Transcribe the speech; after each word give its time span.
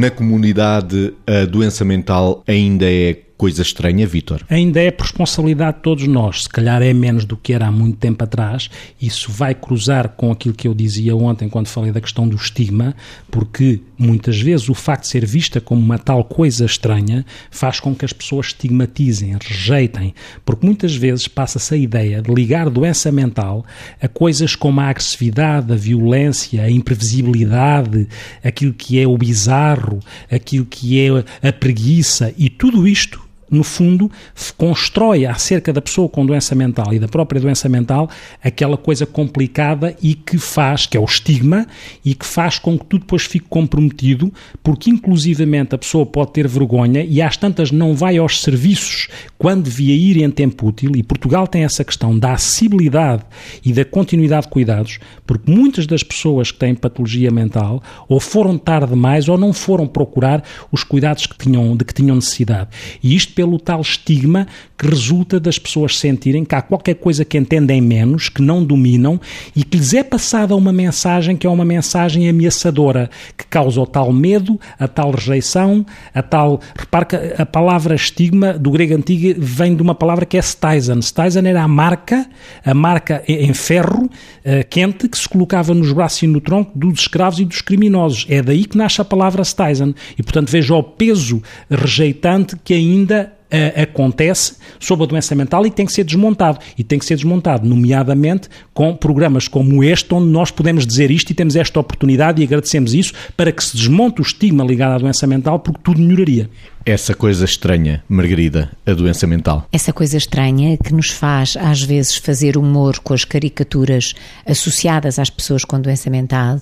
Na 0.00 0.10
comunidade, 0.10 1.12
a 1.26 1.44
doença 1.44 1.84
mental 1.84 2.42
ainda 2.48 2.90
é 2.90 3.18
coisa 3.40 3.62
estranha, 3.62 4.06
Vítor? 4.06 4.44
Ainda 4.50 4.82
é 4.82 4.90
por 4.90 5.04
responsabilidade 5.04 5.78
de 5.78 5.82
todos 5.82 6.06
nós. 6.06 6.42
Se 6.42 6.48
calhar 6.50 6.82
é 6.82 6.92
menos 6.92 7.24
do 7.24 7.38
que 7.38 7.54
era 7.54 7.68
há 7.68 7.72
muito 7.72 7.96
tempo 7.96 8.22
atrás. 8.22 8.68
Isso 9.00 9.32
vai 9.32 9.54
cruzar 9.54 10.10
com 10.10 10.30
aquilo 10.30 10.54
que 10.54 10.68
eu 10.68 10.74
dizia 10.74 11.16
ontem 11.16 11.48
quando 11.48 11.66
falei 11.66 11.90
da 11.90 12.02
questão 12.02 12.28
do 12.28 12.36
estigma, 12.36 12.94
porque 13.30 13.80
muitas 13.96 14.38
vezes 14.38 14.68
o 14.68 14.74
facto 14.74 15.04
de 15.04 15.08
ser 15.08 15.24
vista 15.24 15.58
como 15.58 15.80
uma 15.80 15.98
tal 15.98 16.22
coisa 16.22 16.66
estranha 16.66 17.24
faz 17.50 17.80
com 17.80 17.94
que 17.94 18.04
as 18.04 18.12
pessoas 18.12 18.48
estigmatizem, 18.48 19.34
rejeitem, 19.42 20.12
porque 20.44 20.66
muitas 20.66 20.94
vezes 20.94 21.26
passa-se 21.26 21.72
a 21.72 21.78
ideia 21.78 22.20
de 22.20 22.30
ligar 22.34 22.68
doença 22.68 23.10
mental 23.10 23.64
a 24.02 24.06
coisas 24.06 24.54
como 24.54 24.82
a 24.82 24.90
agressividade, 24.90 25.72
a 25.72 25.76
violência, 25.76 26.62
a 26.62 26.70
imprevisibilidade, 26.70 28.06
aquilo 28.44 28.74
que 28.74 29.00
é 29.00 29.08
o 29.08 29.16
bizarro, 29.16 29.98
aquilo 30.30 30.66
que 30.66 31.00
é 31.00 31.48
a 31.48 31.52
preguiça 31.54 32.34
e 32.36 32.50
tudo 32.50 32.86
isto 32.86 33.29
no 33.50 33.64
fundo, 33.64 34.10
constrói 34.56 35.26
acerca 35.26 35.72
da 35.72 35.80
pessoa 35.80 36.08
com 36.08 36.24
doença 36.24 36.54
mental 36.54 36.92
e 36.94 36.98
da 36.98 37.08
própria 37.08 37.40
doença 37.40 37.68
mental 37.68 38.08
aquela 38.42 38.76
coisa 38.76 39.04
complicada 39.04 39.96
e 40.02 40.14
que 40.14 40.38
faz, 40.38 40.86
que 40.86 40.96
é 40.96 41.00
o 41.00 41.04
estigma, 41.04 41.66
e 42.04 42.14
que 42.14 42.26
faz 42.26 42.58
com 42.58 42.78
que 42.78 42.84
tudo 42.86 43.00
depois 43.00 43.24
fique 43.24 43.46
comprometido, 43.48 44.32
porque 44.62 44.90
inclusivamente 44.90 45.74
a 45.74 45.78
pessoa 45.78 46.06
pode 46.06 46.32
ter 46.32 46.46
vergonha 46.46 47.04
e 47.04 47.20
às 47.20 47.36
tantas 47.36 47.70
não 47.70 47.94
vai 47.94 48.18
aos 48.18 48.42
serviços 48.42 49.08
quando 49.38 49.64
devia 49.64 49.94
ir 49.94 50.22
em 50.22 50.30
tempo 50.30 50.68
útil, 50.68 50.92
e 50.94 51.02
Portugal 51.02 51.46
tem 51.46 51.64
essa 51.64 51.82
questão 51.82 52.18
da 52.18 52.34
acessibilidade 52.34 53.24
e 53.64 53.72
da 53.72 53.84
continuidade 53.84 54.46
de 54.46 54.52
cuidados, 54.52 54.98
porque 55.26 55.50
muitas 55.50 55.86
das 55.86 56.02
pessoas 56.02 56.50
que 56.50 56.58
têm 56.58 56.74
patologia 56.74 57.30
mental 57.30 57.82
ou 58.08 58.20
foram 58.20 58.58
tarde 58.58 58.90
demais 58.90 59.28
ou 59.28 59.38
não 59.38 59.52
foram 59.52 59.86
procurar 59.86 60.44
os 60.70 60.84
cuidados 60.84 61.26
que 61.26 61.36
tinham, 61.38 61.76
de 61.76 61.84
que 61.84 61.94
tinham 61.94 62.16
necessidade. 62.16 62.68
E 63.02 63.16
isto 63.16 63.34
pelo 63.40 63.58
tal 63.58 63.80
estigma 63.80 64.46
que 64.76 64.86
resulta 64.86 65.40
das 65.40 65.58
pessoas 65.58 65.98
sentirem 65.98 66.44
que 66.44 66.54
há 66.54 66.60
qualquer 66.60 66.94
coisa 66.96 67.24
que 67.24 67.38
entendem 67.38 67.80
menos, 67.80 68.28
que 68.28 68.42
não 68.42 68.62
dominam 68.62 69.18
e 69.56 69.64
que 69.64 69.78
lhes 69.78 69.94
é 69.94 70.02
passada 70.02 70.54
uma 70.54 70.74
mensagem 70.74 71.38
que 71.38 71.46
é 71.46 71.50
uma 71.50 71.64
mensagem 71.64 72.28
ameaçadora, 72.28 73.08
que 73.38 73.46
causa 73.46 73.80
o 73.80 73.86
tal 73.86 74.12
medo, 74.12 74.60
a 74.78 74.86
tal 74.86 75.10
rejeição, 75.10 75.86
a 76.14 76.22
tal. 76.22 76.60
Repare 76.78 77.06
que 77.06 77.16
a 77.38 77.46
palavra 77.46 77.94
estigma 77.94 78.52
do 78.52 78.70
grego 78.70 78.94
antigo 78.94 79.40
vem 79.40 79.74
de 79.74 79.80
uma 79.80 79.94
palavra 79.94 80.26
que 80.26 80.36
é 80.36 80.42
Stisen. 80.42 81.00
Stisen 81.00 81.46
era 81.46 81.62
a 81.62 81.68
marca, 81.68 82.26
a 82.62 82.74
marca 82.74 83.22
em 83.26 83.54
ferro 83.54 84.04
uh, 84.04 84.68
quente 84.68 85.08
que 85.08 85.16
se 85.16 85.26
colocava 85.26 85.72
nos 85.72 85.92
braços 85.92 86.24
e 86.24 86.26
no 86.26 86.42
tronco 86.42 86.78
dos 86.78 87.00
escravos 87.00 87.40
e 87.40 87.46
dos 87.46 87.62
criminosos. 87.62 88.26
É 88.28 88.42
daí 88.42 88.66
que 88.66 88.76
nasce 88.76 89.00
a 89.00 89.04
palavra 89.04 89.42
Stisen. 89.44 89.94
E, 90.18 90.22
portanto, 90.22 90.50
veja 90.50 90.74
o 90.74 90.82
peso 90.82 91.42
rejeitante 91.70 92.56
que 92.62 92.74
ainda 92.74 93.29
uh, 93.52 93.82
acontece 93.82 94.54
sob 94.78 95.02
a 95.02 95.06
doença 95.06 95.34
mental 95.34 95.66
e 95.66 95.70
tem 95.70 95.86
que 95.86 95.92
ser 95.92 96.04
desmontado. 96.04 96.58
E 96.78 96.84
tem 96.84 96.98
que 96.98 97.04
ser 97.04 97.16
desmontado, 97.16 97.68
nomeadamente 97.68 98.48
com 98.72 98.94
programas 98.96 99.48
como 99.48 99.82
este, 99.84 100.12
onde 100.14 100.28
nós 100.28 100.50
podemos 100.50 100.86
dizer 100.86 101.10
isto 101.10 101.30
e 101.30 101.34
temos 101.34 101.56
esta 101.56 101.78
oportunidade 101.78 102.40
e 102.40 102.44
agradecemos 102.44 102.94
isso 102.94 103.12
para 103.36 103.52
que 103.52 103.62
se 103.62 103.76
desmonte 103.76 104.20
o 104.20 104.22
estigma 104.22 104.64
ligado 104.64 104.94
à 104.94 104.98
doença 104.98 105.26
mental, 105.26 105.58
porque 105.58 105.80
tudo 105.82 106.00
melhoraria 106.00 106.48
essa 106.84 107.14
coisa 107.14 107.44
estranha, 107.44 108.02
Margarida, 108.08 108.70
a 108.86 108.92
doença 108.92 109.26
mental? 109.26 109.66
Essa 109.70 109.92
coisa 109.92 110.16
estranha 110.16 110.76
que 110.78 110.94
nos 110.94 111.10
faz, 111.10 111.56
às 111.56 111.82
vezes, 111.82 112.16
fazer 112.16 112.56
humor 112.56 112.98
com 113.00 113.12
as 113.12 113.24
caricaturas 113.24 114.14
associadas 114.46 115.18
às 115.18 115.28
pessoas 115.28 115.64
com 115.64 115.80
doença 115.80 116.08
mental 116.08 116.58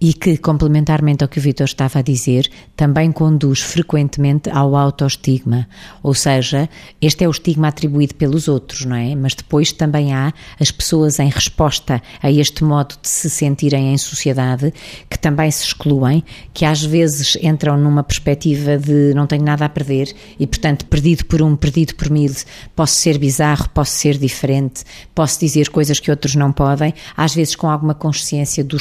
e 0.00 0.14
que, 0.14 0.36
complementarmente 0.38 1.24
ao 1.24 1.28
que 1.28 1.38
o 1.38 1.42
Vitor 1.42 1.64
estava 1.64 1.98
a 1.98 2.02
dizer, 2.02 2.48
também 2.76 3.10
conduz 3.10 3.60
frequentemente 3.60 4.48
ao 4.50 4.76
autoestigma. 4.76 5.68
Ou 6.02 6.14
seja, 6.14 6.68
este 7.00 7.24
é 7.24 7.28
o 7.28 7.30
estigma 7.30 7.68
atribuído 7.68 8.14
pelos 8.14 8.48
outros, 8.48 8.84
não 8.84 8.96
é? 8.96 9.14
Mas 9.14 9.34
depois 9.34 9.72
também 9.72 10.14
há 10.14 10.32
as 10.60 10.70
pessoas 10.70 11.18
em 11.18 11.28
resposta 11.28 12.00
a 12.22 12.30
este 12.30 12.62
modo 12.62 12.94
de 13.02 13.08
se 13.08 13.28
sentirem 13.28 13.92
em 13.92 13.98
sociedade 13.98 14.72
que 15.10 15.18
também 15.18 15.50
se 15.50 15.64
excluem, 15.64 16.22
que 16.54 16.64
às 16.64 16.82
vezes 16.82 17.36
entram 17.42 17.76
numa 17.76 18.02
perspectiva 18.02 18.78
de 18.78 19.12
não 19.14 19.26
tenho 19.26 19.42
nada 19.42 19.55
nada 19.56 19.64
a 19.64 19.68
perder 19.68 20.14
e, 20.38 20.46
portanto, 20.46 20.84
perdido 20.84 21.24
por 21.24 21.40
um, 21.40 21.56
perdido 21.56 21.94
por 21.94 22.10
mil, 22.10 22.26
posso 22.74 22.94
ser 22.96 23.18
bizarro, 23.18 23.68
posso 23.70 23.92
ser 23.92 24.18
diferente, 24.18 24.84
posso 25.14 25.40
dizer 25.40 25.70
coisas 25.70 25.98
que 25.98 26.10
outros 26.10 26.34
não 26.34 26.52
podem, 26.52 26.92
às 27.16 27.34
vezes 27.34 27.56
com 27.56 27.68
alguma 27.68 27.94
consciência 27.94 28.62
do 28.62 28.76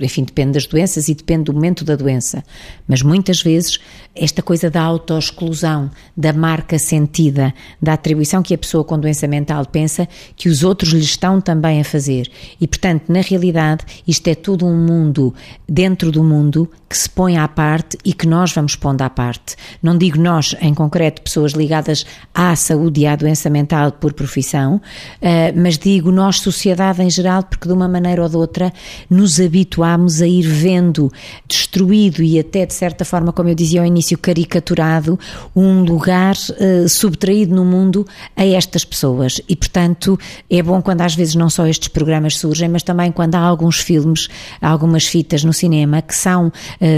enfim, 0.00 0.24
depende 0.24 0.52
das 0.52 0.66
doenças 0.66 1.08
e 1.08 1.14
depende 1.14 1.44
do 1.44 1.54
momento 1.54 1.84
da 1.84 1.96
doença, 1.96 2.44
mas 2.86 3.02
muitas 3.02 3.40
vezes 3.40 3.80
esta 4.14 4.42
coisa 4.42 4.70
da 4.70 4.82
autoexclusão, 4.82 5.90
da 6.16 6.32
marca 6.32 6.78
sentida, 6.78 7.52
da 7.80 7.94
atribuição 7.94 8.42
que 8.42 8.54
a 8.54 8.58
pessoa 8.58 8.84
com 8.84 8.98
doença 8.98 9.26
mental 9.26 9.64
pensa 9.66 10.08
que 10.36 10.48
os 10.48 10.62
outros 10.62 10.92
lhe 10.92 11.00
estão 11.00 11.40
também 11.40 11.80
a 11.80 11.84
fazer. 11.84 12.30
E, 12.60 12.68
portanto, 12.68 13.04
na 13.08 13.20
realidade, 13.20 13.84
isto 14.06 14.28
é 14.28 14.34
todo 14.34 14.66
um 14.66 14.76
mundo 14.76 15.34
dentro 15.68 16.12
do 16.12 16.22
mundo 16.22 16.70
que 16.88 16.96
se 16.96 17.10
põe 17.10 17.36
à 17.36 17.48
parte 17.48 17.98
e 18.04 18.12
que 18.12 18.26
nós 18.26 18.52
vamos 18.52 18.76
pondo 18.76 19.02
à 19.02 19.10
parte. 19.10 19.56
Não 19.82 19.93
digo 19.98 20.20
nós, 20.20 20.54
em 20.60 20.74
concreto, 20.74 21.22
pessoas 21.22 21.52
ligadas 21.52 22.04
à 22.34 22.54
saúde 22.56 23.00
e 23.00 23.06
à 23.06 23.16
doença 23.16 23.50
mental 23.50 23.92
por 23.92 24.12
profissão, 24.12 24.80
eh, 25.20 25.52
mas 25.52 25.78
digo 25.78 26.10
nós, 26.10 26.40
sociedade 26.40 27.02
em 27.02 27.10
geral, 27.10 27.42
porque 27.42 27.68
de 27.68 27.74
uma 27.74 27.88
maneira 27.88 28.22
ou 28.22 28.28
de 28.28 28.36
outra 28.36 28.72
nos 29.08 29.40
habituámos 29.40 30.20
a 30.22 30.26
ir 30.26 30.42
vendo 30.42 31.10
destruído 31.46 32.22
e 32.22 32.38
até, 32.38 32.66
de 32.66 32.74
certa 32.74 33.04
forma, 33.04 33.32
como 33.32 33.48
eu 33.48 33.54
dizia 33.54 33.80
ao 33.80 33.86
início, 33.86 34.16
caricaturado 34.18 35.18
um 35.54 35.82
lugar 35.82 36.34
uh, 36.34 36.88
subtraído 36.88 37.54
no 37.54 37.64
mundo 37.64 38.06
a 38.36 38.44
estas 38.44 38.84
pessoas. 38.84 39.40
E, 39.48 39.56
portanto, 39.56 40.18
é 40.50 40.62
bom 40.62 40.80
quando 40.82 41.02
às 41.02 41.14
vezes 41.14 41.34
não 41.34 41.50
só 41.50 41.66
estes 41.66 41.88
programas 41.88 42.36
surgem, 42.36 42.68
mas 42.68 42.82
também 42.82 43.12
quando 43.12 43.34
há 43.34 43.40
alguns 43.40 43.78
filmes, 43.78 44.28
algumas 44.60 45.06
fitas 45.06 45.44
no 45.44 45.52
cinema 45.52 46.02
que 46.02 46.14
são 46.14 46.48
uh, 46.48 46.52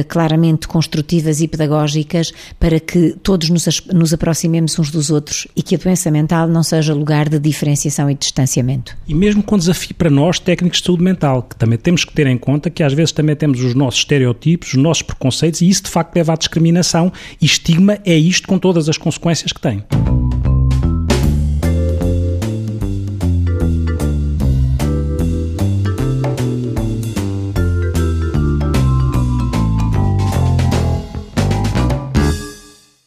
claramente 0.08 0.68
construtivas 0.68 1.40
e 1.40 1.48
pedagógicas 1.48 2.32
para 2.58 2.80
que 2.86 3.16
todos 3.22 3.50
nos, 3.50 3.66
nos 3.92 4.12
aproximemos 4.12 4.78
uns 4.78 4.90
dos 4.90 5.10
outros 5.10 5.46
e 5.56 5.62
que 5.62 5.74
a 5.74 5.78
doença 5.78 6.10
mental 6.10 6.48
não 6.48 6.62
seja 6.62 6.94
lugar 6.94 7.28
de 7.28 7.38
diferenciação 7.38 8.10
e 8.10 8.14
distanciamento. 8.14 8.96
E 9.06 9.14
mesmo 9.14 9.42
com 9.42 9.58
desafio 9.58 9.94
para 9.94 10.10
nós, 10.10 10.38
técnicos 10.38 10.80
de 10.80 10.86
saúde 10.86 11.02
mental, 11.02 11.42
que 11.42 11.56
também 11.56 11.78
temos 11.78 12.04
que 12.04 12.12
ter 12.12 12.26
em 12.26 12.38
conta 12.38 12.70
que 12.70 12.82
às 12.82 12.92
vezes 12.92 13.12
também 13.12 13.34
temos 13.34 13.60
os 13.60 13.74
nossos 13.74 14.00
estereotipos, 14.00 14.68
os 14.68 14.74
nossos 14.74 15.02
preconceitos 15.02 15.60
e 15.60 15.68
isso 15.68 15.84
de 15.84 15.90
facto 15.90 16.14
leva 16.14 16.32
à 16.32 16.36
discriminação 16.36 17.12
e 17.40 17.46
estigma 17.46 17.98
é 18.04 18.16
isto 18.16 18.46
com 18.46 18.58
todas 18.58 18.88
as 18.88 18.96
consequências 18.96 19.52
que 19.52 19.60
tem. 19.60 19.82